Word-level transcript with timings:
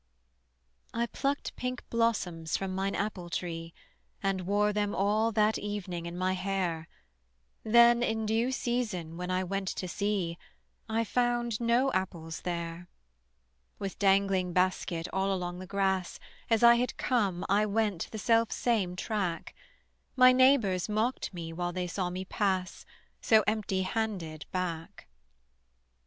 I 0.95 1.05
plucked 1.05 1.55
pink 1.55 1.87
blossoms 1.91 2.57
from 2.57 2.73
mine 2.73 2.95
apple 2.95 3.29
tree, 3.29 3.71
And 4.23 4.47
wore 4.47 4.73
them 4.73 4.95
all 4.95 5.31
that 5.33 5.59
evening 5.59 6.07
in 6.07 6.17
my 6.17 6.33
hair: 6.33 6.87
Then 7.63 8.01
in 8.01 8.25
due 8.25 8.51
season 8.51 9.15
when 9.15 9.29
I 9.29 9.43
went 9.43 9.67
to 9.67 9.87
see 9.87 10.39
I 10.89 11.03
found 11.03 11.61
no 11.61 11.91
apples 11.93 12.41
there. 12.41 12.87
With 13.77 13.99
dangling 13.99 14.53
basket 14.53 15.07
all 15.13 15.31
along 15.31 15.59
the 15.59 15.67
grass 15.67 16.19
As 16.49 16.63
I 16.63 16.77
had 16.77 16.97
come 16.97 17.45
I 17.47 17.67
went 17.67 18.09
the 18.09 18.17
selfsame 18.17 18.95
track: 18.95 19.53
My 20.15 20.31
neighbors 20.31 20.89
mocked 20.89 21.31
me 21.31 21.53
while 21.53 21.71
they 21.73 21.85
saw 21.85 22.09
me 22.09 22.25
pass 22.25 22.87
So 23.21 23.43
empty 23.45 23.83
handed 23.83 24.47
back. 24.51 25.07